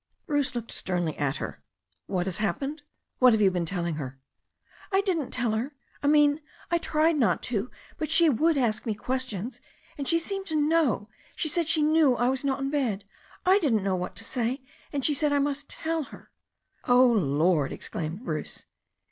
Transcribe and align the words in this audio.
Bruce 0.25 0.55
looked 0.55 0.71
sternly 0.71 1.15
at 1.19 1.35
her. 1.35 1.61
"What 2.07 2.25
has 2.25 2.39
happened? 2.39 2.81
What 3.19 3.33
have 3.33 3.39
you 3.43 3.51
been 3.51 3.67
telling 3.67 3.97
her?'^ 3.97 4.17
"I 4.91 5.01
didn't 5.01 5.29
tell 5.29 5.51
her. 5.51 5.75
I 6.01 6.07
mean 6.07 6.41
I 6.71 6.79
tried 6.79 7.17
not 7.17 7.43
to, 7.53 7.69
but 7.99 8.09
she 8.09 8.27
would 8.27 8.57
ask 8.57 8.87
me 8.87 8.95
questions. 8.95 9.61
And 9.99 10.07
she 10.07 10.17
seemed 10.17 10.47
to 10.47 10.55
know— 10.55 11.07
she 11.35 11.47
said 11.47 11.67
she 11.67 11.83
knew 11.83 12.15
I 12.15 12.29
was 12.29 12.43
not 12.43 12.59
in 12.61 12.71
bed. 12.71 13.05
I 13.45 13.59
didn't 13.59 13.83
know 13.83 13.95
what 13.95 14.15
to 14.15 14.23
say, 14.23 14.63
and 14.91 15.05
she 15.05 15.13
said 15.13 15.31
I 15.31 15.37
must 15.37 15.69
tell 15.69 16.05
her." 16.05 16.31
"Oh, 16.87 17.05
Lord!" 17.05 17.71
exclaimed 17.71 18.25
Bruce. 18.25 18.65